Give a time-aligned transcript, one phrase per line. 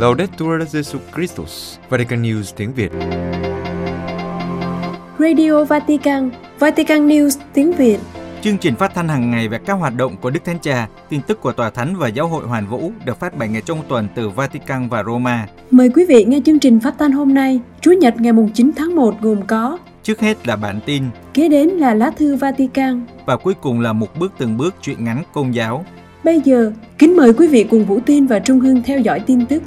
[0.00, 2.92] Laudetur Jesu Christus, Vatican News tiếng Việt.
[5.18, 7.98] Radio Vatican, Vatican News tiếng Việt.
[8.42, 11.20] Chương trình phát thanh hàng ngày về các hoạt động của Đức Thánh Cha, tin
[11.26, 14.08] tức của Tòa Thánh và Giáo hội Hoàn Vũ được phát 7 ngày trong tuần
[14.14, 15.46] từ Vatican và Roma.
[15.70, 18.96] Mời quý vị nghe chương trình phát thanh hôm nay, Chủ nhật ngày 9 tháng
[18.96, 21.04] 1 gồm có Trước hết là bản tin,
[21.34, 23.06] Kế đến là lá thư Vatican.
[23.26, 25.84] và cuối cùng là một bước từng bước chuyện ngắn công giáo.
[26.24, 29.46] Bây giờ, kính mời quý vị cùng Vũ Tiên và Trung Hưng theo dõi tin
[29.46, 29.62] tức.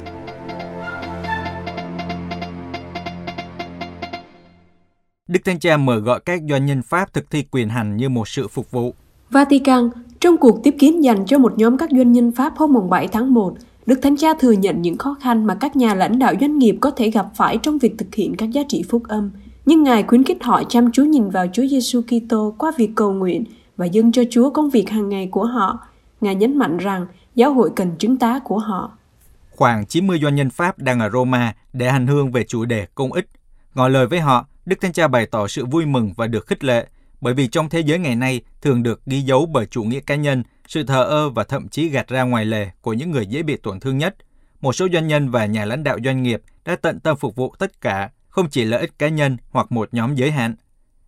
[5.28, 8.28] Đức Thánh Cha mời gọi các doanh nhân Pháp thực thi quyền hành như một
[8.28, 8.94] sự phục vụ.
[9.30, 12.90] Vatican, trong cuộc tiếp kiến dành cho một nhóm các doanh nhân Pháp hôm mùng
[12.90, 13.54] 7 tháng 1,
[13.86, 16.76] Đức Thánh Cha thừa nhận những khó khăn mà các nhà lãnh đạo doanh nghiệp
[16.80, 19.30] có thể gặp phải trong việc thực hiện các giá trị phúc âm.
[19.66, 23.12] Nhưng Ngài khuyến khích họ chăm chú nhìn vào Chúa Giêsu Kitô qua việc cầu
[23.12, 23.44] nguyện
[23.76, 25.78] và dâng cho Chúa công việc hàng ngày của họ.
[26.20, 28.92] Ngài nhấn mạnh rằng giáo hội cần chứng tá của họ.
[29.50, 33.12] Khoảng 90 doanh nhân Pháp đang ở Roma để hành hương về chủ đề công
[33.12, 33.26] ích.
[33.74, 36.64] Ngỏ lời với họ, Đức Thánh Cha bày tỏ sự vui mừng và được khích
[36.64, 36.86] lệ,
[37.20, 40.14] bởi vì trong thế giới ngày nay thường được ghi dấu bởi chủ nghĩa cá
[40.14, 43.42] nhân, sự thờ ơ và thậm chí gạt ra ngoài lề của những người dễ
[43.42, 44.16] bị tổn thương nhất.
[44.60, 47.54] Một số doanh nhân và nhà lãnh đạo doanh nghiệp đã tận tâm phục vụ
[47.58, 50.54] tất cả, không chỉ lợi ích cá nhân hoặc một nhóm giới hạn.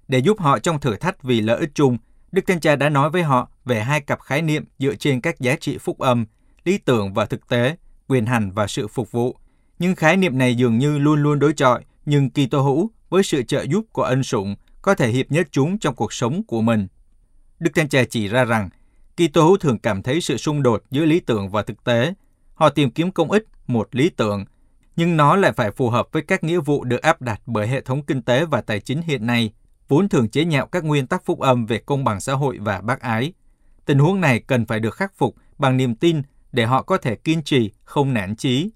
[0.09, 1.99] Để giúp họ trong thử thách vì lợi ích chung,
[2.33, 5.41] Đức Thánh Cha đã nói với họ về hai cặp khái niệm dựa trên các
[5.41, 6.27] giá trị phúc âm,
[6.65, 7.77] lý tưởng và thực tế,
[8.09, 9.37] quyền hành và sự phục vụ.
[9.79, 13.43] Nhưng khái niệm này dường như luôn luôn đối chọi, nhưng Kitô hữu với sự
[13.43, 16.87] trợ giúp của ân sủng có thể hiệp nhất chúng trong cuộc sống của mình.
[17.59, 18.69] Đức Thánh Cha chỉ ra rằng
[19.17, 22.15] Kitô hữu thường cảm thấy sự xung đột giữa lý tưởng và thực tế.
[22.55, 24.45] Họ tìm kiếm công ích, một lý tưởng,
[24.97, 27.81] nhưng nó lại phải phù hợp với các nghĩa vụ được áp đặt bởi hệ
[27.81, 29.53] thống kinh tế và tài chính hiện nay,
[29.89, 32.81] vốn thường chế nhạo các nguyên tắc phúc âm về công bằng xã hội và
[32.81, 33.33] bác ái.
[33.87, 37.17] Tình huống này cần phải được khắc phục bằng niềm tin để họ có thể
[37.17, 38.71] kiên trì, không nản chí.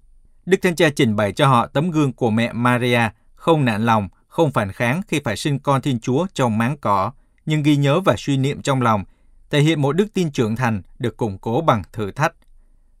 [0.45, 3.01] Đức Thánh Cha trình bày cho họ tấm gương của mẹ Maria,
[3.41, 7.11] không nản lòng, không phản kháng khi phải sinh con Thiên Chúa trong máng cỏ,
[7.45, 9.03] nhưng ghi nhớ và suy niệm trong lòng,
[9.49, 12.33] thể hiện một đức tin trưởng thành được củng cố bằng thử thách.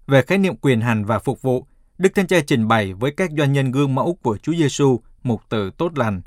[0.07, 1.65] Về khái niệm quyền hành và phục vụ,
[1.97, 5.41] Đức Thánh Cha trình bày với các doanh nhân gương mẫu của Chúa Giêsu một
[5.49, 6.21] từ tốt lành.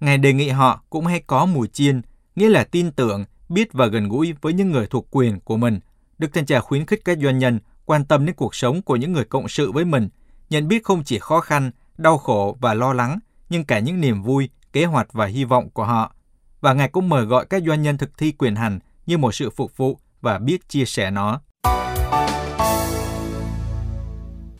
[0.00, 2.00] Ngài đề nghị họ cũng hay có mùi chiên,
[2.36, 5.80] nghĩa là tin tưởng, biết và gần gũi với những người thuộc quyền của mình.
[6.18, 9.12] Đức Thánh Cha khuyến khích các doanh nhân quan tâm đến cuộc sống của những
[9.12, 10.08] người cộng sự với mình,
[10.50, 13.18] nhận biết không chỉ khó khăn, đau khổ và lo lắng,
[13.52, 16.14] nhưng cả những niềm vui, kế hoạch và hy vọng của họ.
[16.60, 19.50] Và Ngài cũng mời gọi các doanh nhân thực thi quyền hành như một sự
[19.50, 21.40] phục vụ và biết chia sẻ nó.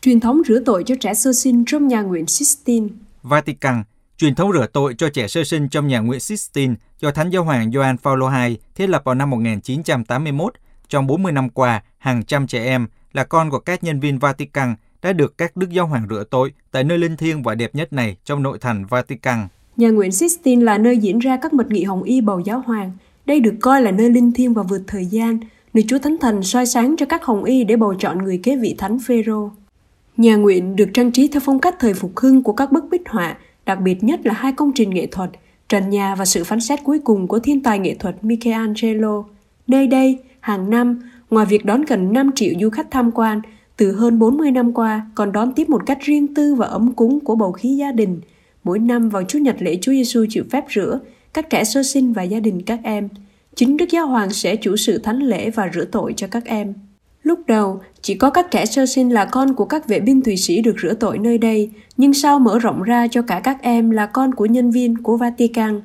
[0.01, 2.87] Truyền thống rửa tội cho trẻ sơ sinh trong nhà nguyện Sistine.
[3.23, 3.83] Vatican,
[4.17, 7.43] truyền thống rửa tội cho trẻ sơ sinh trong nhà nguyện Sistine do Thánh Giáo
[7.43, 10.53] hoàng Gioan Phaolô II thiết lập vào năm 1981.
[10.87, 14.75] Trong 40 năm qua, hàng trăm trẻ em là con của các nhân viên Vatican
[15.03, 17.93] đã được các đức giáo hoàng rửa tội tại nơi linh thiêng và đẹp nhất
[17.93, 19.47] này trong nội thành Vatican.
[19.77, 22.91] Nhà nguyện Sistine là nơi diễn ra các mật nghị hồng y bầu giáo hoàng.
[23.25, 25.39] Đây được coi là nơi linh thiêng và vượt thời gian,
[25.73, 28.55] nơi Chúa Thánh Thần soi sáng cho các hồng y để bầu chọn người kế
[28.55, 29.51] vị Thánh Phêrô.
[30.17, 33.09] Nhà nguyện được trang trí theo phong cách thời phục hưng của các bức bích
[33.09, 35.29] họa, đặc biệt nhất là hai công trình nghệ thuật,
[35.69, 39.23] trần nhà và sự phán xét cuối cùng của thiên tài nghệ thuật Michelangelo.
[39.67, 40.99] Nơi đây, hàng năm,
[41.29, 43.41] ngoài việc đón gần 5 triệu du khách tham quan,
[43.83, 47.19] từ hơn 40 năm qua còn đón tiếp một cách riêng tư và ấm cúng
[47.19, 48.21] của bầu khí gia đình.
[48.63, 50.99] Mỗi năm vào Chủ nhật lễ Chúa Giêsu chịu phép rửa,
[51.33, 53.09] các trẻ sơ sinh và gia đình các em,
[53.55, 56.73] chính Đức Giáo Hoàng sẽ chủ sự thánh lễ và rửa tội cho các em.
[57.23, 60.37] Lúc đầu, chỉ có các trẻ sơ sinh là con của các vệ binh Thụy
[60.37, 63.89] Sĩ được rửa tội nơi đây, nhưng sau mở rộng ra cho cả các em
[63.89, 65.81] là con của nhân viên của Vatican.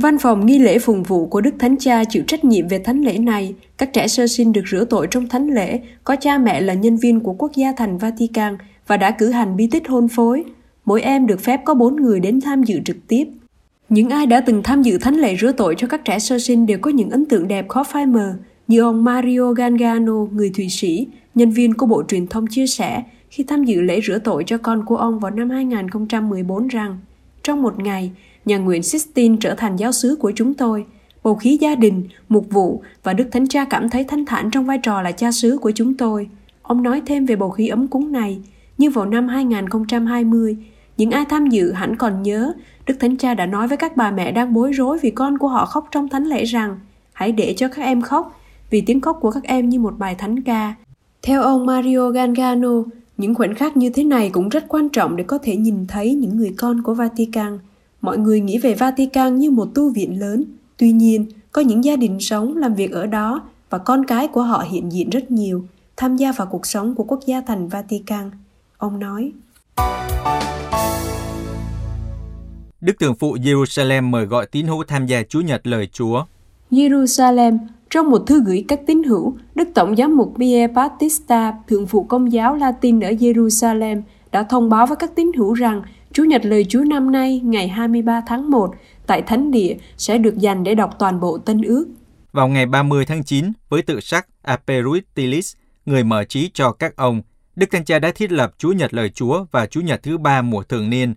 [0.00, 3.00] Văn phòng nghi lễ phụng vụ của Đức Thánh Cha chịu trách nhiệm về thánh
[3.00, 3.54] lễ này.
[3.78, 6.96] Các trẻ sơ sinh được rửa tội trong thánh lễ, có cha mẹ là nhân
[6.96, 10.44] viên của quốc gia thành Vatican và đã cử hành bí tích hôn phối.
[10.84, 13.24] Mỗi em được phép có bốn người đến tham dự trực tiếp.
[13.88, 16.66] Những ai đã từng tham dự thánh lễ rửa tội cho các trẻ sơ sinh
[16.66, 18.34] đều có những ấn tượng đẹp khó phai mờ,
[18.68, 23.02] như ông Mario Gangano, người Thụy Sĩ, nhân viên của Bộ Truyền thông chia sẻ
[23.30, 26.98] khi tham dự lễ rửa tội cho con của ông vào năm 2014 rằng
[27.48, 28.10] trong một ngày,
[28.44, 30.86] nhà nguyện Sistine trở thành giáo xứ của chúng tôi.
[31.22, 34.64] Bầu khí gia đình, mục vụ và Đức Thánh Cha cảm thấy thanh thản trong
[34.64, 36.28] vai trò là cha xứ của chúng tôi.
[36.62, 38.38] Ông nói thêm về bầu khí ấm cúng này,
[38.78, 40.56] như vào năm 2020,
[40.96, 42.52] những ai tham dự hẳn còn nhớ
[42.86, 45.48] Đức Thánh Cha đã nói với các bà mẹ đang bối rối vì con của
[45.48, 46.78] họ khóc trong thánh lễ rằng
[47.12, 48.40] hãy để cho các em khóc
[48.70, 50.74] vì tiếng khóc của các em như một bài thánh ca.
[51.22, 52.82] Theo ông Mario Gangano,
[53.18, 56.14] những khoảnh khắc như thế này cũng rất quan trọng để có thể nhìn thấy
[56.14, 57.58] những người con của Vatican.
[58.00, 60.44] Mọi người nghĩ về Vatican như một tu viện lớn.
[60.76, 64.42] Tuy nhiên, có những gia đình sống làm việc ở đó và con cái của
[64.42, 65.64] họ hiện diện rất nhiều,
[65.96, 68.30] tham gia vào cuộc sống của quốc gia thành Vatican.
[68.76, 69.32] Ông nói,
[72.80, 76.24] Đức Thường Phụ Jerusalem mời gọi tín hữu tham gia Chúa Nhật lời Chúa.
[76.70, 77.58] Jerusalem,
[77.90, 82.04] trong một thư gửi các tín hữu, Đức Tổng giám mục Pierre Battista, Thượng phụ
[82.04, 84.02] Công giáo Latin ở Jerusalem,
[84.32, 85.82] đã thông báo với các tín hữu rằng
[86.12, 88.74] chủ Nhật lời Chúa năm nay, ngày 23 tháng 1,
[89.06, 91.86] tại Thánh Địa sẽ được dành để đọc toàn bộ Tân Ước.
[92.32, 95.54] Vào ngày 30 tháng 9, với tự sắc Aperuit Tilis,
[95.86, 97.22] người mở trí cho các ông,
[97.56, 100.42] Đức Thánh Cha đã thiết lập Chúa Nhật lời Chúa và Chúa Nhật thứ ba
[100.42, 101.14] mùa thường niên.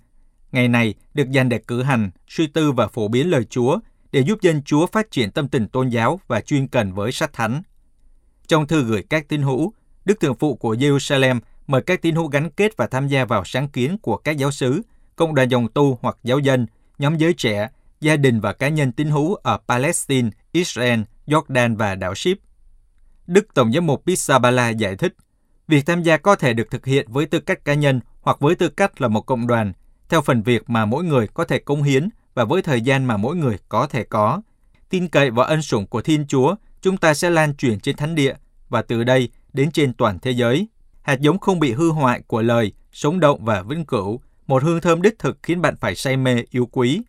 [0.52, 3.80] Ngày này được dành để cử hành, suy tư và phổ biến lời Chúa
[4.12, 7.34] để giúp dân Chúa phát triển tâm tình tôn giáo và chuyên cần với sách
[7.34, 7.62] thánh.
[8.48, 9.74] Trong thư gửi các tín hữu,
[10.06, 13.44] Đức Thượng Phụ của Jerusalem mời các tín hữu gắn kết và tham gia vào
[13.46, 14.82] sáng kiến của các giáo sứ,
[15.16, 16.66] cộng đoàn dòng tu hoặc giáo dân,
[16.98, 17.70] nhóm giới trẻ,
[18.02, 22.38] gia đình và cá nhân tín hữu ở Palestine, Israel, Jordan và đảo Ship.
[23.28, 25.14] Đức Tổng giám mục Pisabala giải thích,
[25.68, 28.56] việc tham gia có thể được thực hiện với tư cách cá nhân hoặc với
[28.56, 29.74] tư cách là một cộng đoàn,
[30.10, 32.10] theo phần việc mà mỗi người có thể cống hiến
[32.42, 34.42] và với thời gian mà mỗi người có thể có.
[34.90, 38.16] Tin cậy vào ân sủng của Thiên Chúa, chúng ta sẽ lan truyền trên thánh
[38.16, 38.34] địa
[38.70, 40.68] và từ đây đến trên toàn thế giới.
[41.02, 44.82] Hạt giống không bị hư hoại của lời, sống động và vĩnh cửu, một hương
[44.82, 47.02] thơm đích thực khiến bạn phải say mê yêu quý.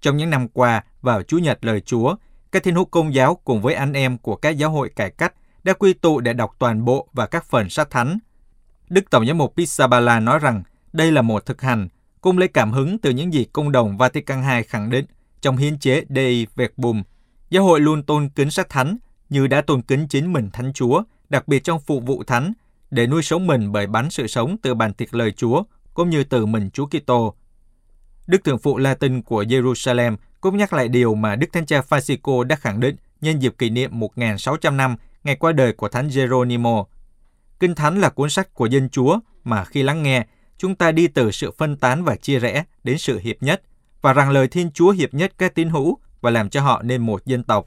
[0.00, 2.16] Trong những năm qua, vào Chủ nhật lời Chúa,
[2.52, 5.32] các thiên hữu công giáo cùng với anh em của các giáo hội cải cách
[5.64, 8.18] đã quy tụ để đọc toàn bộ và các phần sách thánh.
[8.88, 10.62] Đức Tổng giám mục Pisabala nói rằng
[10.92, 11.88] đây là một thực hành,
[12.26, 15.04] cũng lấy cảm hứng từ những gì công đồng Vatican II khẳng định
[15.40, 17.02] trong hiến chế Dei Verbum.
[17.50, 18.96] Giáo hội luôn tôn kính sách thánh
[19.28, 22.52] như đã tôn kính chính mình Thánh Chúa, đặc biệt trong phụ vụ thánh,
[22.90, 25.62] để nuôi sống mình bởi bánh sự sống từ bàn tiệc lời Chúa,
[25.94, 27.34] cũng như từ mình Chúa Kitô.
[28.26, 32.42] Đức Thượng phụ Latin của Jerusalem cũng nhắc lại điều mà Đức Thánh Cha Francisco
[32.42, 36.84] đã khẳng định nhân dịp kỷ niệm 1.600 năm ngày qua đời của Thánh Geronimo.
[37.60, 40.26] Kinh Thánh là cuốn sách của dân Chúa mà khi lắng nghe,
[40.58, 43.62] chúng ta đi từ sự phân tán và chia rẽ đến sự hiệp nhất,
[44.02, 47.02] và rằng lời Thiên Chúa hiệp nhất các tín hữu và làm cho họ nên
[47.02, 47.66] một dân tộc.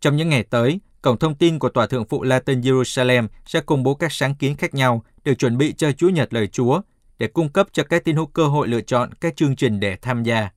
[0.00, 3.82] Trong những ngày tới, Cổng thông tin của Tòa Thượng phụ Latin Jerusalem sẽ công
[3.82, 6.80] bố các sáng kiến khác nhau được chuẩn bị cho Chúa Nhật lời Chúa
[7.18, 9.96] để cung cấp cho các tín hữu cơ hội lựa chọn các chương trình để
[10.02, 10.48] tham gia.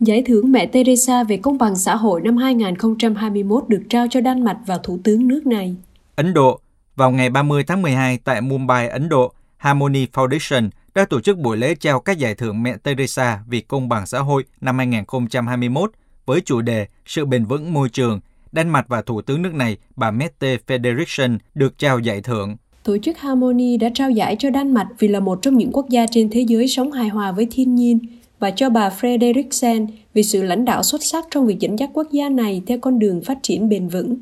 [0.00, 4.44] Giải thưởng Mẹ Teresa về công bằng xã hội năm 2021 được trao cho Đan
[4.44, 5.76] Mạch và Thủ tướng nước này.
[6.16, 6.60] Ấn Độ,
[6.96, 11.56] vào ngày 30 tháng 12 tại Mumbai, Ấn Độ, Harmony Foundation đã tổ chức buổi
[11.56, 15.90] lễ trao các giải thưởng Mẹ Teresa vì công bằng xã hội năm 2021
[16.26, 18.20] với chủ đề Sự bền vững môi trường.
[18.52, 22.56] Đan Mạch và Thủ tướng nước này, bà Mette Frederiksen, được trao giải thưởng.
[22.84, 25.88] Tổ chức Harmony đã trao giải cho Đan Mạch vì là một trong những quốc
[25.88, 27.98] gia trên thế giới sống hài hòa với thiên nhiên
[28.38, 32.10] và cho bà Frederiksen vì sự lãnh đạo xuất sắc trong việc dẫn dắt quốc
[32.10, 34.16] gia này theo con đường phát triển bền vững.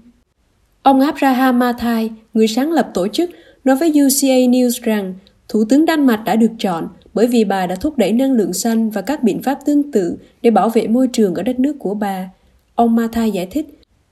[0.82, 3.30] Ông Abraham Mathai, người sáng lập tổ chức,
[3.64, 5.14] nói với UCA News rằng
[5.48, 8.52] Thủ tướng Đan Mạch đã được chọn bởi vì bà đã thúc đẩy năng lượng
[8.52, 11.76] xanh và các biện pháp tương tự để bảo vệ môi trường ở đất nước
[11.78, 12.30] của bà.
[12.74, 13.66] Ông Mathai giải thích,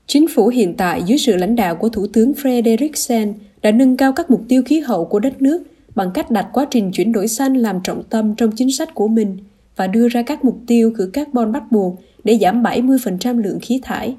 [0.06, 3.32] chính phủ hiện tại dưới sự lãnh đạo của Thủ tướng Frederiksen
[3.62, 5.62] đã nâng cao các mục tiêu khí hậu của đất nước
[5.94, 9.08] bằng cách đặt quá trình chuyển đổi xanh làm trọng tâm trong chính sách của
[9.08, 9.38] mình
[9.76, 13.80] và đưa ra các mục tiêu khử carbon bắt buộc để giảm 70% lượng khí
[13.82, 14.16] thải.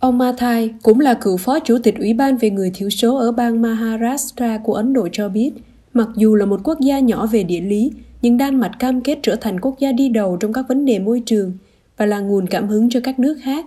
[0.00, 3.32] Ông Mathai cũng là cựu phó chủ tịch Ủy ban về người thiểu số ở
[3.32, 5.50] bang Maharashtra của Ấn Độ cho biết,
[5.94, 9.18] mặc dù là một quốc gia nhỏ về địa lý, nhưng Đan Mạch cam kết
[9.22, 11.52] trở thành quốc gia đi đầu trong các vấn đề môi trường
[11.96, 13.66] và là nguồn cảm hứng cho các nước khác.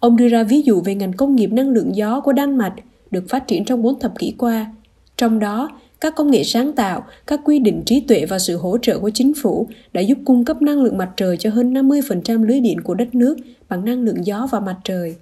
[0.00, 2.74] Ông đưa ra ví dụ về ngành công nghiệp năng lượng gió của Đan Mạch
[3.10, 4.66] được phát triển trong 4 thập kỷ qua.
[5.16, 8.78] Trong đó, các công nghệ sáng tạo, các quy định trí tuệ và sự hỗ
[8.82, 12.42] trợ của chính phủ đã giúp cung cấp năng lượng mặt trời cho hơn 50%
[12.44, 13.36] lưới điện của đất nước
[13.68, 15.16] bằng năng lượng gió và mặt trời.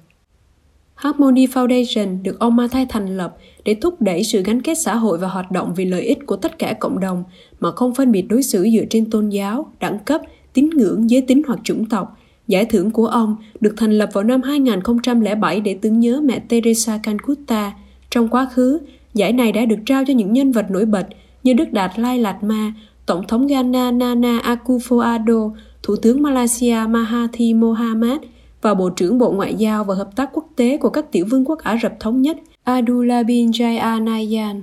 [0.94, 5.18] Harmony Foundation được ông Mathai thành lập để thúc đẩy sự gắn kết xã hội
[5.18, 7.24] và hoạt động vì lợi ích của tất cả cộng đồng
[7.60, 10.20] mà không phân biệt đối xử dựa trên tôn giáo, đẳng cấp,
[10.52, 12.18] tín ngưỡng, giới tính hoặc chủng tộc.
[12.48, 16.98] Giải thưởng của ông được thành lập vào năm 2007 để tưởng nhớ mẹ Teresa
[17.02, 17.72] Calcutta.
[18.10, 18.80] Trong quá khứ,
[19.14, 21.06] giải này đã được trao cho những nhân vật nổi bật
[21.42, 22.72] như Đức Đạt Lai Lạt Ma,
[23.06, 28.18] Tổng thống Ghana Nana Akufo-Addo, Thủ tướng Malaysia Mahathir Mohamad–
[28.64, 31.44] và Bộ trưởng Bộ Ngoại giao và Hợp tác Quốc tế của các tiểu vương
[31.44, 34.60] quốc Ả Rập Thống Nhất Abdullah bin Jayanayan.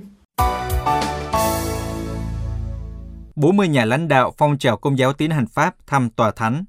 [3.36, 6.64] 40 nhà lãnh đạo phong trào công giáo tín hành Pháp thăm tòa thánh.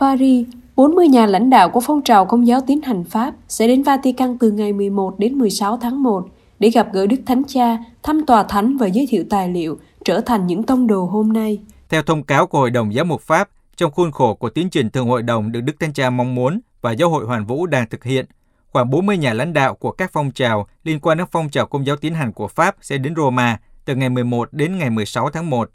[0.00, 3.82] Paris, 40 nhà lãnh đạo của phong trào công giáo tín hành Pháp sẽ đến
[3.82, 6.26] Vatican từ ngày 11 đến 16 tháng 1
[6.58, 10.20] để gặp gỡ Đức Thánh Cha, thăm tòa thánh và giới thiệu tài liệu trở
[10.20, 11.58] thành những tông đồ hôm nay.
[11.88, 14.90] Theo thông cáo của Hội đồng Giám mục Pháp, trong khuôn khổ của tiến trình
[14.90, 17.88] thường hội đồng được Đức Thánh Cha mong muốn và Giáo hội Hoàn Vũ đang
[17.88, 18.26] thực hiện,
[18.66, 21.86] khoảng 40 nhà lãnh đạo của các phong trào liên quan đến phong trào công
[21.86, 25.50] giáo tiến hành của Pháp sẽ đến Roma từ ngày 11 đến ngày 16 tháng
[25.50, 25.70] 1.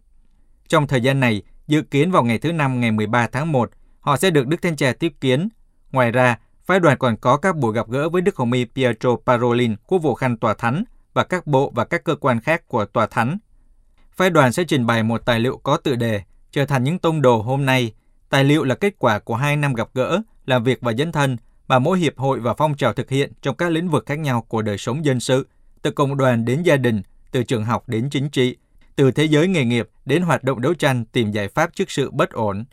[0.67, 4.17] Trong thời gian này, dự kiến vào ngày thứ Năm ngày 13 tháng 1, họ
[4.17, 5.49] sẽ được Đức Thánh Cha tiếp kiến.
[5.91, 9.15] Ngoài ra, phái đoàn còn có các buổi gặp gỡ với Đức Hồng Y Pietro
[9.25, 12.85] Parolin, quốc vụ khanh tòa thánh và các bộ và các cơ quan khác của
[12.85, 13.37] tòa thánh.
[14.11, 17.21] Phái đoàn sẽ trình bày một tài liệu có tựa đề trở thành những tông
[17.21, 17.93] đồ hôm nay.
[18.31, 21.37] Tài liệu là kết quả của hai năm gặp gỡ, làm việc và dấn thân
[21.67, 24.45] mà mỗi hiệp hội và phong trào thực hiện trong các lĩnh vực khác nhau
[24.47, 25.47] của đời sống dân sự,
[25.81, 28.57] từ cộng đoàn đến gia đình, từ trường học đến chính trị,
[28.95, 32.11] từ thế giới nghề nghiệp đến hoạt động đấu tranh tìm giải pháp trước sự
[32.11, 32.65] bất ổn.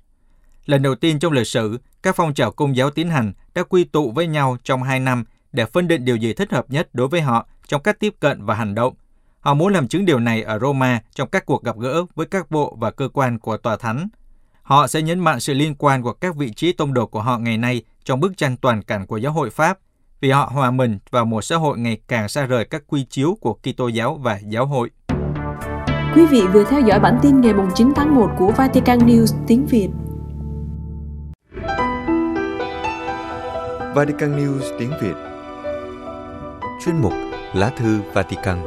[0.66, 3.84] Lần đầu tiên trong lịch sử, các phong trào công giáo tiến hành đã quy
[3.84, 7.08] tụ với nhau trong hai năm để phân định điều gì thích hợp nhất đối
[7.08, 8.94] với họ trong cách tiếp cận và hành động.
[9.40, 12.50] Họ muốn làm chứng điều này ở Roma trong các cuộc gặp gỡ với các
[12.50, 14.08] bộ và cơ quan của tòa thánh.
[14.68, 17.38] Họ sẽ nhấn mạnh sự liên quan của các vị trí tông đồ của họ
[17.38, 19.78] ngày nay trong bức tranh toàn cảnh của giáo hội Pháp,
[20.20, 23.36] vì họ hòa mình vào một xã hội ngày càng xa rời các quy chiếu
[23.40, 24.90] của Kitô giáo và giáo hội.
[26.14, 29.66] Quý vị vừa theo dõi bản tin ngày 9 tháng 1 của Vatican News tiếng
[29.66, 29.88] Việt.
[33.94, 35.14] Vatican News tiếng Việt
[36.84, 37.12] Chuyên mục
[37.54, 38.58] Lá thư Vatican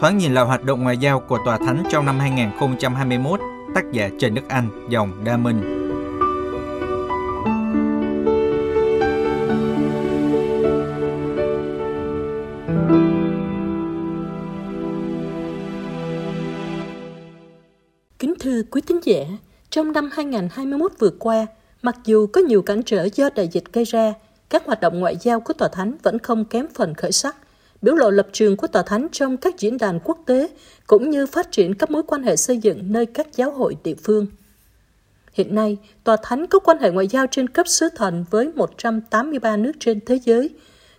[0.00, 3.40] Thoáng nhìn lại hoạt động ngoại giao của Tòa Thánh trong năm 2021,
[3.74, 5.78] tác giả trên nước Anh, dòng Đa Minh.
[18.18, 19.24] Kính thưa quý thính giả,
[19.70, 21.46] trong năm 2021 vừa qua,
[21.82, 24.14] mặc dù có nhiều cản trở do đại dịch gây ra,
[24.50, 27.36] các hoạt động ngoại giao của Tòa Thánh vẫn không kém phần khởi sắc,
[27.82, 30.48] biểu lộ lập trường của Tòa Thánh trong các diễn đàn quốc tế,
[30.86, 33.94] cũng như phát triển các mối quan hệ xây dựng nơi các giáo hội địa
[33.94, 34.26] phương.
[35.32, 39.56] Hiện nay, Tòa Thánh có quan hệ ngoại giao trên cấp sứ thần với 183
[39.56, 40.50] nước trên thế giới,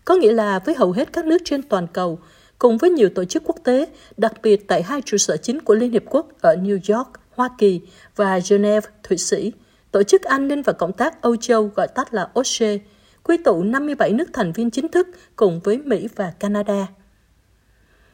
[0.06, 2.20] có nghĩa là với hầu hết các nước trên toàn cầu,
[2.60, 3.86] cùng với nhiều tổ chức quốc tế,
[4.18, 7.50] đặc biệt tại hai trụ sở chính của Liên Hiệp Quốc ở New York, Hoa
[7.58, 7.82] Kỳ
[8.16, 9.52] và Geneva, Thụy Sĩ,
[9.92, 12.78] Tổ chức An ninh và Cộng tác Âu Châu gọi tắt là OSCE,
[13.24, 16.88] quy tụ 57 nước thành viên chính thức cùng với Mỹ và Canada.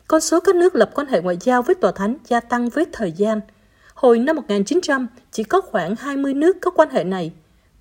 [0.07, 2.85] Con số các nước lập quan hệ ngoại giao với Tòa Thánh gia tăng với
[2.91, 3.41] thời gian.
[3.93, 7.31] Hồi năm 1900, chỉ có khoảng 20 nước có quan hệ này.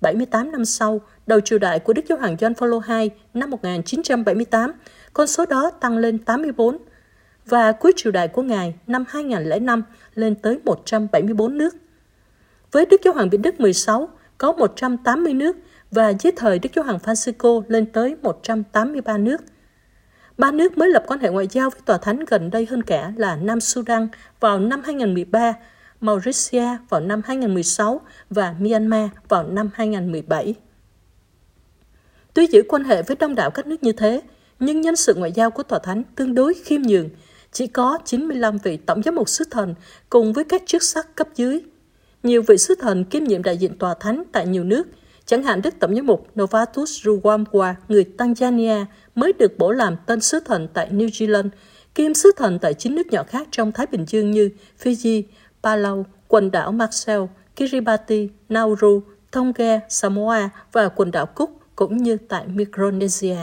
[0.01, 4.71] 78 năm sau, đầu triều đại của Đức Giáo hoàng John Paul II năm 1978,
[5.13, 6.77] con số đó tăng lên 84
[7.45, 9.83] và cuối triều đại của Ngài năm 2005
[10.15, 11.75] lên tới 174 nước.
[12.71, 15.57] Với Đức Giáo hoàng Biển Đức 16 có 180 nước
[15.91, 19.41] và dưới thời Đức Chúa hoàng Francisco lên tới 183 nước.
[20.37, 23.13] Ba nước mới lập quan hệ ngoại giao với Tòa Thánh gần đây hơn cả
[23.15, 24.07] là Nam Sudan
[24.39, 25.53] vào năm 2013,
[26.01, 30.55] Mauritius vào năm 2016 và Myanmar vào năm 2017.
[32.33, 34.21] Tuy giữ quan hệ với đông đảo các nước như thế,
[34.59, 37.09] nhưng nhân sự ngoại giao của Tòa Thánh tương đối khiêm nhường,
[37.51, 39.75] chỉ có 95 vị tổng giám mục sứ thần
[40.09, 41.59] cùng với các chức sắc cấp dưới.
[42.23, 44.87] Nhiều vị sứ thần kiêm nhiệm đại diện Tòa Thánh tại nhiều nước
[45.29, 50.21] Chẳng hạn Đức Tổng giám mục Novatus Ruwamwa, người Tanzania, mới được bổ làm tân
[50.21, 51.49] sứ thần tại New Zealand,
[51.95, 54.49] kiêm sứ thần tại chín nước nhỏ khác trong Thái Bình Dương như
[54.83, 55.23] Fiji,
[55.63, 57.23] Palau, quần đảo Marshall,
[57.55, 63.37] Kiribati, Nauru, Tonga, Samoa và quần đảo Cook, cũng như tại Micronesia.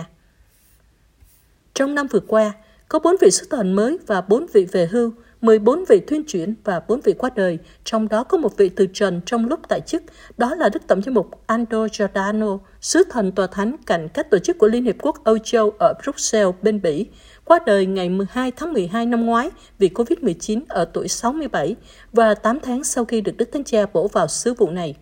[1.75, 2.53] Trong năm vừa qua,
[2.89, 5.13] có bốn vị sứ thần mới và bốn vị về hưu,
[5.47, 8.87] 14 vị thuyên chuyển và 4 vị qua đời, trong đó có một vị từ
[8.93, 10.03] trần trong lúc tại chức,
[10.37, 14.39] đó là Đức Tổng giám mục Ando Giordano, sứ thần tòa thánh cạnh các tổ
[14.39, 17.07] chức của Liên Hiệp Quốc Âu Châu ở Bruxelles, bên Bỉ,
[17.45, 21.77] qua đời ngày 12 tháng 12 năm ngoái vì COVID-19 ở tuổi 67
[22.13, 24.95] và 8 tháng sau khi được Đức Thánh Cha bổ vào sứ vụ này.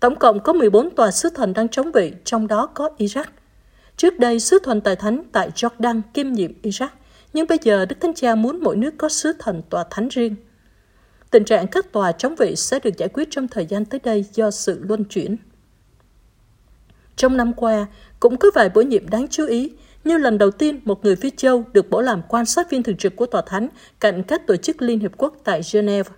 [0.00, 3.24] Tổng cộng có 14 tòa sứ thần đang chống vị, trong đó có Iraq.
[3.96, 6.88] Trước đây, sứ thần tài thánh tại Jordan kiêm nhiệm Iraq
[7.32, 10.36] nhưng bây giờ Đức Thánh Cha muốn mỗi nước có sứ thần tòa thánh riêng.
[11.30, 14.24] Tình trạng các tòa chống vị sẽ được giải quyết trong thời gian tới đây
[14.32, 15.36] do sự luân chuyển.
[17.16, 17.86] Trong năm qua,
[18.20, 19.72] cũng có vài bổ nhiệm đáng chú ý,
[20.04, 22.96] như lần đầu tiên một người phi châu được bổ làm quan sát viên thường
[22.96, 23.68] trực của tòa thánh
[24.00, 26.10] cạnh các tổ chức Liên Hiệp Quốc tại Geneva.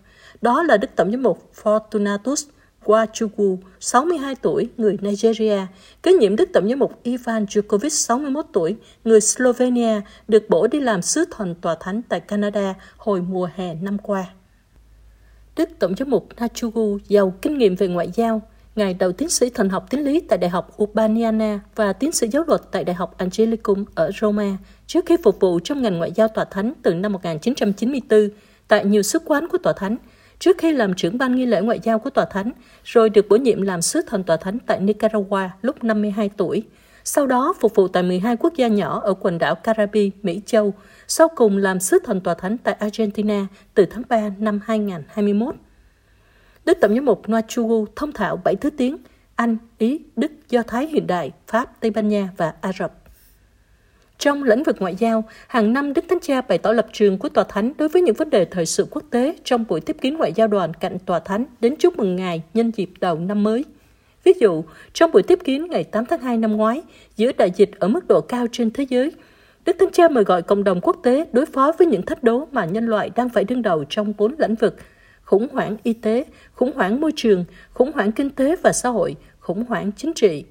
[0.43, 2.49] Đó là Đức Tổng giám mục Fortunatus
[2.85, 5.67] Wachugu, 62 tuổi, người Nigeria,
[6.03, 10.81] kế nhiệm Đức Tổng giám mục Ivan Djokovic, 61 tuổi, người Slovenia, được bổ đi
[10.81, 14.27] làm sứ thần tòa thánh tại Canada hồi mùa hè năm qua.
[15.57, 18.43] Đức Tổng giám mục Nachugu giàu kinh nghiệm về ngoại giao,
[18.77, 22.29] Ngài đầu tiến sĩ thần học tín lý tại Đại học Urbaniana và tiến sĩ
[22.29, 24.57] giáo luật tại Đại học Angelicum ở Roma
[24.87, 28.29] trước khi phục vụ trong ngành ngoại giao tòa thánh từ năm 1994
[28.69, 29.97] tại nhiều sứ quán của tòa thánh
[30.41, 32.53] trước khi làm trưởng ban nghi lễ ngoại giao của tòa thánh,
[32.85, 36.63] rồi được bổ nhiệm làm sứ thần tòa thánh tại Nicaragua lúc 52 tuổi.
[37.05, 40.75] sau đó phục vụ tại 12 quốc gia nhỏ ở quần đảo Caribe, Mỹ Châu,
[41.09, 45.55] sau cùng làm sứ thần tòa thánh tại Argentina từ tháng 3 năm 2021.
[46.65, 48.97] Đức Tổng giám mục Noachugu thông thạo 7 thứ tiếng
[49.37, 53.00] Anh, Ý, Đức, Do Thái hiện đại, Pháp, Tây Ban Nha và Ả Rập.
[54.21, 57.29] Trong lĩnh vực ngoại giao, hàng năm Đức Thánh Cha bày tỏ lập trường của
[57.29, 60.17] Tòa Thánh đối với những vấn đề thời sự quốc tế trong buổi tiếp kiến
[60.17, 63.65] ngoại giao đoàn cạnh Tòa Thánh đến chúc mừng Ngài nhân dịp đầu năm mới.
[64.25, 66.83] Ví dụ, trong buổi tiếp kiến ngày 8 tháng 2 năm ngoái,
[67.17, 69.13] giữa đại dịch ở mức độ cao trên thế giới,
[69.65, 72.49] Đức Thánh Cha mời gọi cộng đồng quốc tế đối phó với những thách đố
[72.53, 74.77] mà nhân loại đang phải đương đầu trong bốn lĩnh vực
[75.23, 79.17] khủng hoảng y tế, khủng hoảng môi trường, khủng hoảng kinh tế và xã hội,
[79.39, 80.45] khủng hoảng chính trị.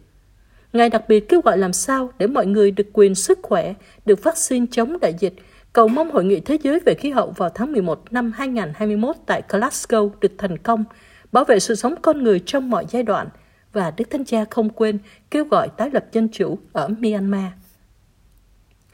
[0.73, 3.73] Ngài đặc biệt kêu gọi làm sao để mọi người được quyền sức khỏe,
[4.05, 5.33] được vaccine chống đại dịch,
[5.73, 9.43] cầu mong Hội nghị Thế giới về khí hậu vào tháng 11 năm 2021 tại
[9.49, 10.83] Glasgow được thành công,
[11.31, 13.27] bảo vệ sự sống con người trong mọi giai đoạn,
[13.73, 14.97] và Đức Thánh Cha không quên
[15.31, 17.51] kêu gọi tái lập dân chủ ở Myanmar.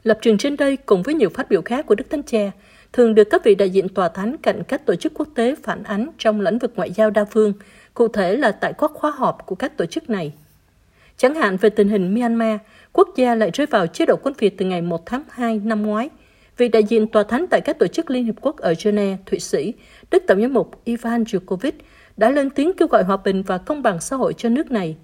[0.02, 2.50] Lập trường trên đây cùng với nhiều phát biểu khác của Đức Thánh Cha
[2.92, 5.82] thường được các vị đại diện tòa thánh cạnh các tổ chức quốc tế phản
[5.82, 7.52] ánh trong lĩnh vực ngoại giao đa phương,
[7.94, 10.32] cụ thể là tại các khóa họp của các tổ chức này.
[11.16, 12.58] Chẳng hạn về tình hình Myanmar,
[12.92, 15.82] quốc gia lại rơi vào chế độ quân Việt từ ngày 1 tháng 2 năm
[15.82, 16.08] ngoái.
[16.56, 19.38] Vị đại diện tòa thánh tại các tổ chức Liên Hiệp Quốc ở Geneva, Thụy
[19.38, 19.72] Sĩ,
[20.10, 21.72] Đức Tổng giám mục Ivan Djokovic
[22.16, 24.96] đã lên tiếng kêu gọi hòa bình và công bằng xã hội cho nước này.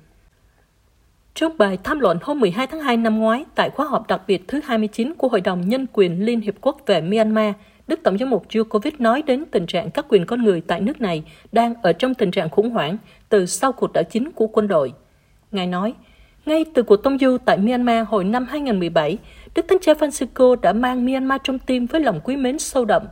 [1.35, 4.49] Trong bài tham luận hôm 12 tháng 2 năm ngoái tại khóa họp đặc biệt
[4.49, 7.55] thứ 29 của Hội đồng Nhân quyền Liên Hiệp Quốc về Myanmar,
[7.87, 11.01] Đức Tổng giám mục Djokovic nói đến tình trạng các quyền con người tại nước
[11.01, 12.97] này đang ở trong tình trạng khủng hoảng
[13.29, 14.93] từ sau cuộc đảo chính của quân đội.
[15.53, 15.95] Ngài nói,
[16.47, 19.19] ngay từ cuộc tông du tại Myanmar hồi năm 2017,
[19.55, 23.03] Đức Thánh Cha Francisco đã mang Myanmar trong tim với lòng quý mến sâu đậm.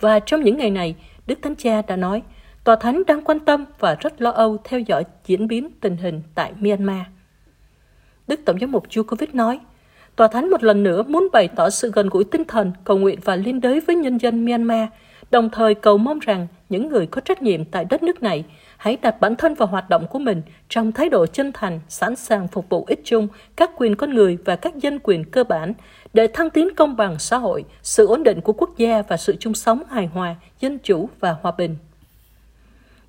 [0.00, 0.94] Và trong những ngày này,
[1.26, 2.22] Đức Thánh Cha đã nói,
[2.64, 6.22] Tòa Thánh đang quan tâm và rất lo âu theo dõi diễn biến tình hình
[6.34, 7.06] tại Myanmar.
[8.28, 9.60] Đức Tổng giám mục Djokovic nói,
[10.16, 13.18] Tòa Thánh một lần nữa muốn bày tỏ sự gần gũi tinh thần, cầu nguyện
[13.24, 14.88] và liên đới với nhân dân Myanmar,
[15.30, 18.44] đồng thời cầu mong rằng những người có trách nhiệm tại đất nước này
[18.78, 22.16] hãy đặt bản thân vào hoạt động của mình trong thái độ chân thành, sẵn
[22.16, 25.72] sàng phục vụ ích chung, các quyền con người và các dân quyền cơ bản
[26.14, 29.36] để thăng tiến công bằng xã hội, sự ổn định của quốc gia và sự
[29.40, 31.76] chung sống hài hòa, dân chủ và hòa bình.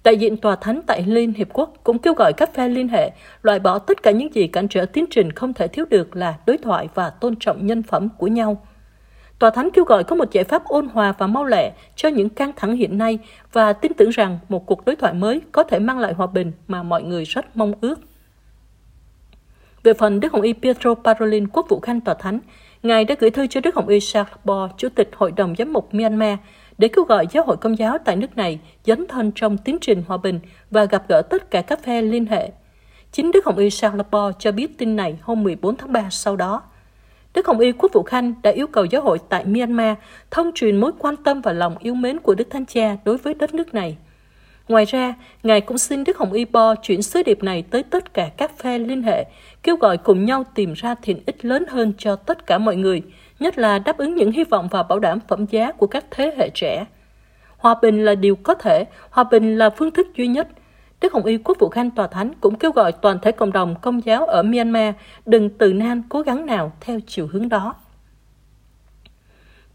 [0.04, 3.12] Đại diện Tòa Thánh tại Liên Hiệp Quốc cũng kêu gọi các phe liên hệ
[3.42, 6.38] loại bỏ tất cả những gì cản trở tiến trình không thể thiếu được là
[6.46, 8.62] đối thoại và tôn trọng nhân phẩm của nhau.
[9.39, 12.30] Tòa Thánh kêu gọi có một giải pháp ôn hòa và mau lẹ cho những
[12.30, 13.19] căng thẳng hiện nay
[13.54, 16.52] và tin tưởng rằng một cuộc đối thoại mới có thể mang lại hòa bình
[16.67, 17.99] mà mọi người rất mong ước.
[19.84, 22.39] Về phần Đức Hồng Y Pietro Parolin, quốc vụ khanh Tòa Thánh,
[22.84, 25.73] Ngài đã gửi thư cho Đức Hồng Y Charles Bo, Chủ tịch Hội đồng Giám
[25.73, 26.38] mục Myanmar,
[26.78, 30.04] để kêu gọi giáo hội công giáo tại nước này dấn thân trong tiến trình
[30.08, 30.39] hòa bình
[30.71, 32.52] và gặp gỡ tất cả các phe liên hệ.
[33.12, 36.62] Chính Đức Hồng Y Singapore cho biết tin này hôm 14 tháng 3 sau đó.
[37.34, 39.98] Đức Hồng Y Quốc vụ Khanh đã yêu cầu giáo hội tại Myanmar
[40.32, 43.34] thông truyền mối quan tâm và lòng yêu mến của Đức Thánh Cha đối với
[43.34, 43.98] đất nước này.
[44.68, 45.13] Ngoài ra,
[45.44, 48.58] Ngài cũng xin Đức Hồng Y Bo chuyển sứ điệp này tới tất cả các
[48.58, 49.26] phe liên hệ,
[49.63, 53.02] kêu gọi cùng nhau tìm ra thiện ích lớn hơn cho tất cả mọi người–
[53.39, 56.34] nhất là đáp ứng những hy vọng và bảo đảm phẩm giá của các thế
[56.38, 56.86] hệ trẻ.
[57.58, 60.48] Hòa bình là điều có thể, hòa bình là phương thức duy nhất.
[61.02, 63.76] Đức Hồng Y Quốc vụ Khanh Tòa Thánh cũng kêu gọi toàn thể cộng đồng
[63.82, 67.76] công giáo ở Myanmar đừng từ nan cố gắng nào theo chiều hướng đó.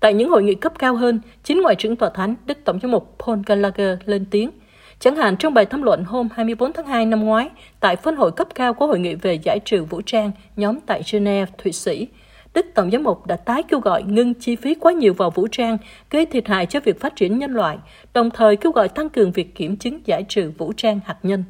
[0.01, 2.91] Tại những hội nghị cấp cao hơn, chính Ngoại trưởng Tòa Thánh Đức Tổng giám
[2.91, 4.51] mục Paul Gallagher lên tiếng.
[4.99, 8.33] Chẳng hạn trong bài tham luận hôm 24 tháng 2 năm ngoái tại phân hội
[8.33, 12.09] cấp cao của Hội nghị về giải trừ vũ trang nhóm tại Geneva, Thụy Sĩ,
[12.55, 15.47] Đức Tổng giám mục đã tái kêu gọi ngưng chi phí quá nhiều vào vũ
[15.53, 15.79] trang,
[16.11, 17.79] gây thiệt hại cho việc phát triển nhân loại,
[18.14, 21.45] đồng thời kêu gọi tăng cường việc kiểm chứng giải trừ vũ trang hạt nhân.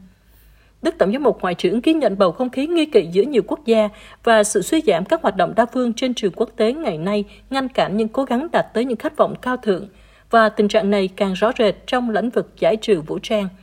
[0.83, 3.43] Đức Tổng giám mục Ngoại trưởng ghi nhận bầu không khí nghi kỵ giữa nhiều
[3.47, 3.89] quốc gia
[4.25, 7.25] và sự suy giảm các hoạt động đa phương trên trường quốc tế ngày nay
[7.51, 9.89] ngăn cản những cố gắng đạt tới những khát vọng cao thượng,
[10.31, 13.49] và tình trạng này càng rõ rệt trong lĩnh vực giải trừ vũ trang–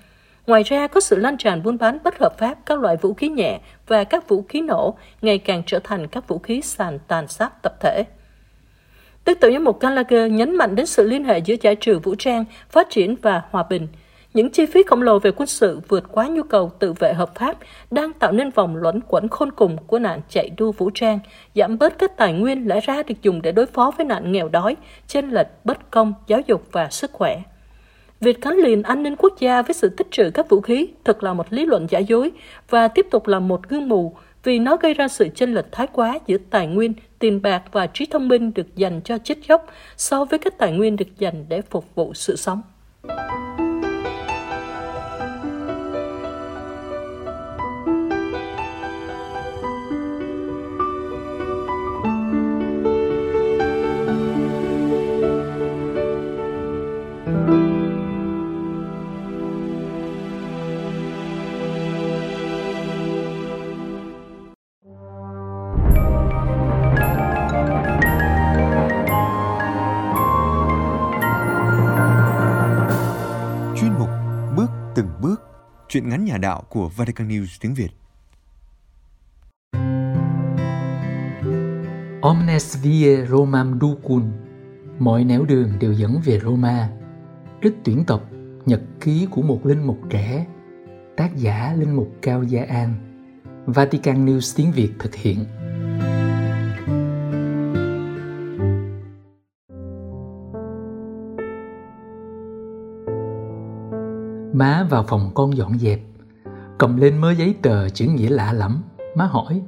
[0.48, 3.30] Ngoài ra, có sự lan tràn buôn bán bất hợp pháp các loại vũ khí
[3.30, 7.28] nhẹ và các vũ khí nổ ngày càng trở thành các vũ khí sàn tàn
[7.28, 8.04] sát tập thể.
[9.24, 12.16] Tức tổng giám mục Gallagher nhấn mạnh đến sự liên hệ giữa giải trừ vũ
[12.16, 13.88] trang, phát triển và hòa bình.
[14.34, 17.36] Những chi phí khổng lồ về quân sự vượt quá nhu cầu tự vệ hợp
[17.36, 17.58] pháp
[17.92, 21.20] đang tạo nên vòng luẩn quẩn khôn cùng của nạn chạy đua vũ trang,
[21.56, 24.50] giảm bớt các tài nguyên lẽ ra được dùng để đối phó với nạn nghèo
[24.50, 24.76] đói,
[25.08, 27.42] chênh lệch, bất công, giáo dục và sức khỏe.
[28.22, 31.24] Việc gắn liền an ninh quốc gia với sự tích trữ các vũ khí thật
[31.24, 32.32] là một lý luận giả dối
[32.70, 35.88] và tiếp tục là một gương mù vì nó gây ra sự chênh lệch thái
[35.88, 39.68] quá giữa tài nguyên, tiền bạc và trí thông minh được dành cho chết chóc
[39.98, 42.62] so với các tài nguyên được dành để phục vụ sự sống.
[75.92, 77.90] Chuyện ngắn nhà đạo của Vatican News tiếng Việt.
[82.22, 84.32] Omnes vie Romam ducun
[85.00, 86.90] Mọi nẻo đường đều dẫn về Roma.
[87.64, 88.24] Trích tuyển tập
[88.66, 90.46] Nhật ký của một linh mục trẻ,
[91.18, 92.94] Tác giả linh mục Cao Gia An.
[93.66, 95.46] Vatican News tiếng Việt thực hiện.
[104.54, 106.00] Má vào phòng con dọn dẹp
[106.78, 108.84] Cầm lên mớ giấy tờ chữ nghĩa lạ lắm
[109.16, 109.62] Má hỏi,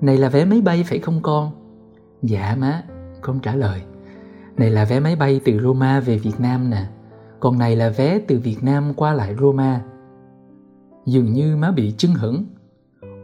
[0.00, 1.50] Này là vé máy bay phải không con?
[2.22, 2.82] Dạ má,
[3.20, 3.82] Con trả lời,
[4.56, 6.86] Này là vé máy bay từ Roma về Việt Nam nè
[7.40, 9.80] Còn này là vé từ Việt Nam qua lại Roma
[11.06, 12.44] Dường như má bị chưng hửng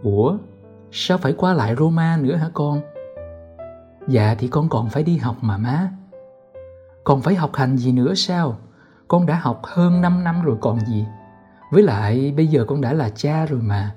[0.03, 0.37] Ủa,
[0.91, 2.81] Sao phải qua lại Roma nữa hả con?
[4.09, 5.91] Dạ thì con còn phải đi học mà má
[7.05, 8.57] Còn phải học hành gì nữa sao?
[9.09, 11.07] Con đã học hơn 5 năm rồi còn gì.
[11.71, 13.95] Với lại bây giờ con đã là cha rồi mà.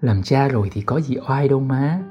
[0.00, 2.02] Làm cha rồi thì có gì oai đâu má.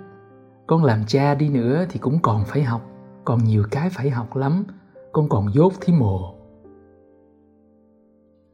[0.67, 2.82] Con làm cha đi nữa thì cũng còn phải học,
[3.25, 4.63] còn nhiều cái phải học lắm,
[5.12, 6.36] con còn dốt thí mồ.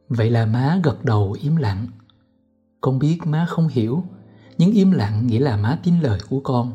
[0.08, 1.86] Vậy là má gật đầu im lặng.
[2.80, 4.02] Con biết má không hiểu,
[4.58, 6.72] nhưng im lặng nghĩa là má tin lời của con.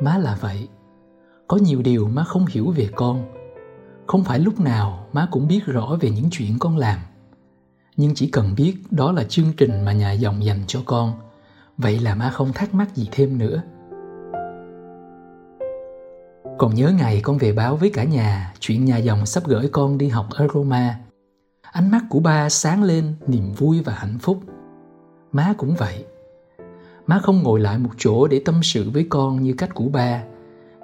[0.00, 0.68] Má là vậy.
[1.48, 3.39] Có nhiều điều má không hiểu về con,
[4.10, 6.98] không phải lúc nào má cũng biết rõ về những chuyện con làm
[7.96, 11.12] nhưng chỉ cần biết đó là chương trình mà nhà dòng dành cho con
[11.78, 13.62] vậy là má không thắc mắc gì thêm nữa
[16.58, 19.98] còn nhớ ngày con về báo với cả nhà chuyện nhà dòng sắp gửi con
[19.98, 20.98] đi học ở Roma.
[21.62, 24.40] Ánh mắt của ba sáng lên niềm vui và hạnh phúc.
[25.32, 26.04] Má cũng vậy.
[27.06, 30.22] Má không ngồi lại một chỗ để tâm sự với con như cách của ba,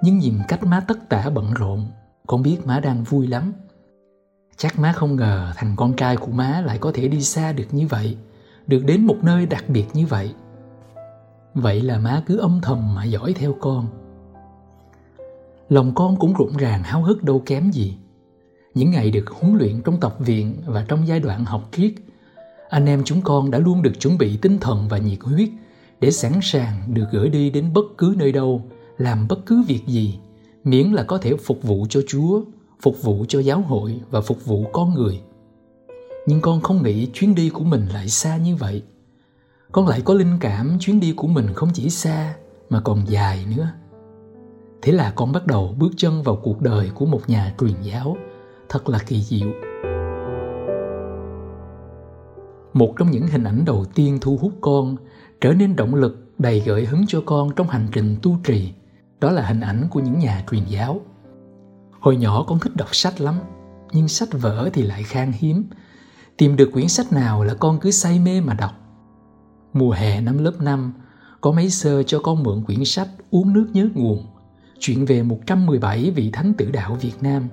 [0.03, 1.87] nhưng nhìn cách má tất tả bận rộn,
[2.27, 3.53] con biết má đang vui lắm.
[4.57, 7.67] Chắc má không ngờ thằng con trai của má lại có thể đi xa được
[7.71, 8.17] như vậy,
[8.67, 10.35] được đến một nơi đặc biệt như vậy.
[11.55, 13.87] Vậy là má cứ âm thầm mà dõi theo con.
[15.69, 17.97] Lòng con cũng rụng ràng háo hức đâu kém gì.
[18.75, 21.93] Những ngày được huấn luyện trong tập viện và trong giai đoạn học triết,
[22.69, 25.49] anh em chúng con đã luôn được chuẩn bị tinh thần và nhiệt huyết
[26.01, 28.63] để sẵn sàng được gửi đi đến bất cứ nơi đâu,
[28.99, 30.19] làm bất cứ việc gì
[30.67, 32.43] miễn là có thể phục vụ cho Chúa,
[32.83, 35.21] phục vụ cho giáo hội và phục vụ con người.
[36.27, 38.83] Nhưng con không nghĩ chuyến đi của mình lại xa như vậy.
[39.73, 42.35] Con lại có linh cảm chuyến đi của mình không chỉ xa
[42.71, 43.69] mà còn dài nữa.
[44.83, 48.17] Thế là con bắt đầu bước chân vào cuộc đời của một nhà truyền giáo,
[48.69, 49.49] thật là kỳ diệu.
[52.73, 54.97] Một trong những hình ảnh đầu tiên thu hút con,
[55.41, 58.73] trở nên động lực đầy gợi hứng cho con trong hành trình tu trì
[59.21, 61.01] đó là hình ảnh của những nhà truyền giáo.
[62.01, 63.35] Hồi nhỏ con thích đọc sách lắm,
[63.93, 65.65] nhưng sách vở thì lại khan hiếm.
[66.37, 68.73] Tìm được quyển sách nào là con cứ say mê mà đọc.
[69.73, 70.93] Mùa hè năm lớp 5
[71.41, 74.27] có mấy sơ cho con mượn quyển sách uống nước nhớ nguồn
[74.79, 77.49] chuyện về 117 vị thánh tử đạo Việt Nam.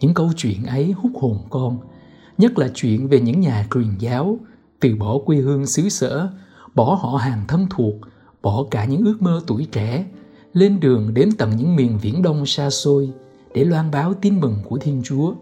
[0.00, 1.78] Những câu chuyện ấy hút hồn con,
[2.38, 4.38] nhất là chuyện về những nhà truyền giáo,
[4.80, 6.30] từ bỏ quê hương xứ sở,
[6.74, 7.94] bỏ họ hàng thân thuộc,
[8.42, 10.04] bỏ cả những ước mơ tuổi trẻ
[10.52, 13.10] lên đường đến tận những miền viễn đông xa xôi
[13.54, 15.34] để loan báo tin mừng của Thiên Chúa.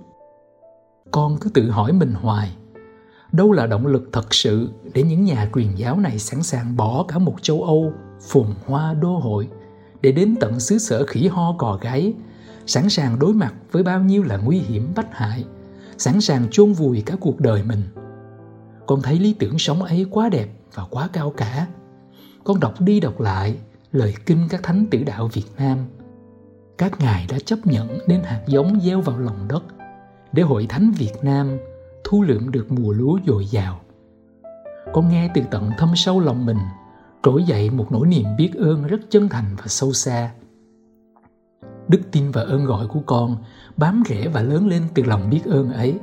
[1.11, 2.57] Con cứ tự hỏi mình hoài,
[3.33, 7.05] đâu là động lực thật sự để những nhà truyền giáo này sẵn sàng bỏ
[7.09, 9.49] cả một châu Âu phồn hoa đô hội
[10.01, 12.15] để đến tận xứ sở khỉ ho cò gáy,
[12.67, 15.45] sẵn sàng đối mặt với bao nhiêu là nguy hiểm bách hại,
[15.99, 17.83] sẵn sàng chôn vùi cả cuộc đời mình.
[18.87, 21.67] Con thấy lý tưởng sống ấy quá đẹp và quá cao cả.
[22.45, 23.57] Con đọc đi đọc lại
[23.97, 25.79] lời kinh các thánh tử đạo Việt Nam.
[26.79, 29.65] Các ngài đã chấp nhận nên hạt giống gieo vào lòng đất
[30.33, 31.59] để hội thánh Việt Nam
[32.05, 33.81] thu lượm được mùa lúa dồi dào.
[34.93, 36.59] Con nghe từ tận thâm sâu lòng mình,
[37.23, 40.31] trỗi dậy một nỗi niềm biết ơn rất chân thành và sâu xa.
[41.89, 43.37] Đức tin và ơn gọi của con
[43.77, 45.99] bám rễ và lớn lên từ lòng biết ơn ấy.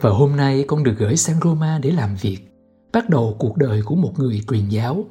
[0.00, 2.51] Và hôm nay con được gửi sang Roma để làm việc
[2.92, 5.04] bắt đầu cuộc đời của một người truyền giáo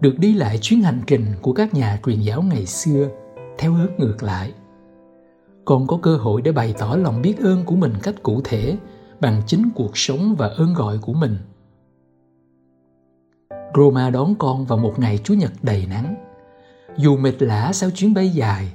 [0.00, 3.08] được đi lại chuyến hành trình của các nhà truyền giáo ngày xưa
[3.58, 4.52] theo hướng ngược lại.
[5.64, 8.76] Còn có cơ hội để bày tỏ lòng biết ơn của mình cách cụ thể
[9.20, 11.36] bằng chính cuộc sống và ơn gọi của mình.
[13.76, 16.14] Roma đón con vào một ngày chủ Nhật đầy nắng.
[16.96, 18.72] Dù mệt lả sau chuyến bay dài,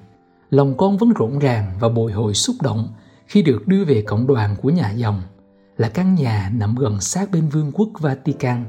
[0.49, 2.87] lòng con vẫn rộn ràng và bồi hồi xúc động
[3.25, 5.21] khi được đưa về cộng đoàn của nhà dòng–
[5.77, 8.65] là căn nhà nằm gần sát bên vương quốc Vatican.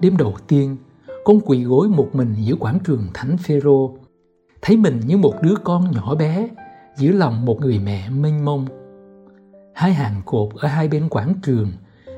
[0.00, 0.76] Đêm đầu tiên,
[1.24, 3.96] con quỳ gối một mình giữa quảng trường Thánh Phêrô,
[4.62, 6.48] thấy mình như một đứa con nhỏ bé
[6.96, 8.66] giữa lòng một người mẹ mênh mông.
[9.74, 11.72] Hai hàng cột ở hai bên quảng trường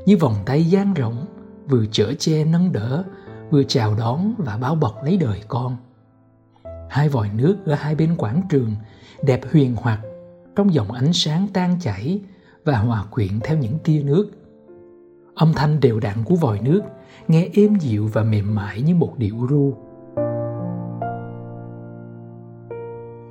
[0.07, 1.27] như vòng tay dang rộng
[1.69, 3.05] vừa chở che nâng đỡ
[3.51, 5.77] vừa chào đón và bao bọc lấy đời con
[6.95, 8.75] hai vòi nước ở hai bên quảng trường
[9.23, 10.01] đẹp huyền hoặc
[10.57, 12.21] trong dòng ánh sáng tan chảy
[12.65, 14.31] và hòa quyện theo những tia nước.
[15.35, 16.81] Âm thanh đều đặn của vòi nước,
[17.29, 19.75] nghe êm dịu và mềm mại như một điệu ru.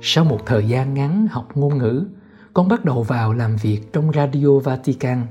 [0.00, 2.06] Sau một thời gian ngắn học ngôn ngữ,
[2.54, 5.26] con bắt đầu vào làm việc trong radio vatican.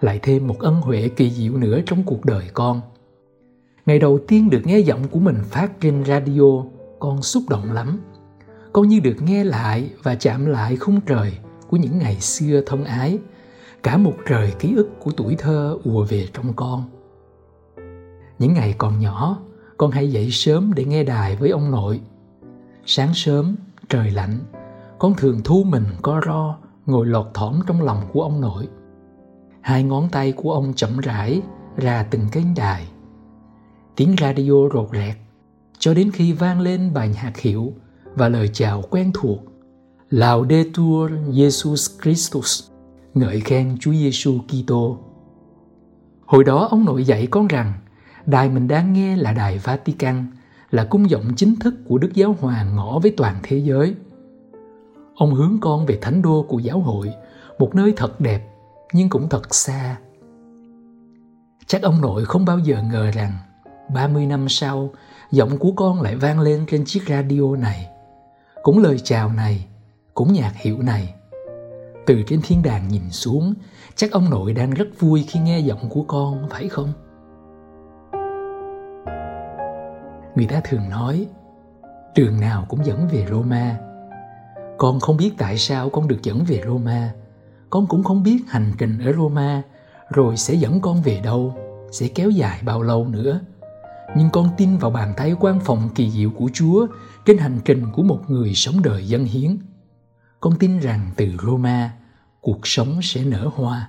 [0.00, 2.80] Lại thêm một ân huệ kỳ diệu nữa trong cuộc đời con.
[3.86, 6.64] Ngày đầu tiên được nghe giọng của mình phát trên radio,
[6.98, 8.00] con xúc động lắm.
[8.72, 11.32] Con như được nghe lại và chạm lại khung trời
[11.70, 13.18] của những ngày xưa thân ái,
[13.82, 16.84] cả một trời ký ức của tuổi thơ ùa về trong con.
[18.38, 19.38] Những ngày còn nhỏ,
[19.76, 22.00] con hay dậy sớm để nghe đài với ông nội.
[22.84, 23.56] Sáng sớm,
[23.88, 24.38] trời lạnh,
[24.98, 26.56] con thường thu mình co ro,
[26.86, 28.68] ngồi lọt thỏm trong lòng của ông nội.
[29.60, 31.42] Hai ngón tay của ông chậm rãi
[31.76, 32.88] ra từng kênh đài.
[33.96, 35.16] Tiếng radio rột rẹt,
[35.78, 37.72] cho đến khi vang lên bài nhạc hiệu
[38.14, 39.49] và lời chào quen thuộc
[40.10, 42.70] Laudetur Jesus Christus
[43.14, 44.98] ngợi khen Chúa Giêsu Kitô.
[46.26, 47.72] Hồi đó ông nội dạy con rằng
[48.26, 50.26] đài mình đang nghe là đài Vatican,
[50.70, 53.94] là cung vọng chính thức của Đức Giáo Hoàng ngõ với toàn thế giới.
[55.14, 57.12] Ông hướng con về thánh đô của giáo hội,
[57.58, 58.48] một nơi thật đẹp
[58.92, 59.96] nhưng cũng thật xa.
[61.66, 63.32] Chắc ông nội không bao giờ ngờ rằng
[63.94, 64.90] 30 năm sau,
[65.30, 67.86] giọng của con lại vang lên trên chiếc radio này.
[68.62, 69.66] Cũng lời chào này,
[70.20, 71.14] cũng nhạc hiệu này.
[72.06, 73.54] Từ trên thiên đàng nhìn xuống,
[73.94, 76.92] chắc ông nội đang rất vui khi nghe giọng của con, phải không?
[80.36, 81.26] Người ta thường nói,
[82.14, 83.78] trường nào cũng dẫn về Roma.
[84.78, 87.12] Con không biết tại sao con được dẫn về Roma.
[87.70, 89.62] Con cũng không biết hành trình ở Roma
[90.10, 91.54] rồi sẽ dẫn con về đâu,
[91.92, 93.40] sẽ kéo dài bao lâu nữa
[94.16, 96.86] nhưng con tin vào bàn tay quan phòng kỳ diệu của Chúa
[97.26, 99.58] trên hành trình của một người sống đời dân hiến.
[100.40, 101.90] Con tin rằng từ Roma,
[102.40, 103.88] cuộc sống sẽ nở hoa.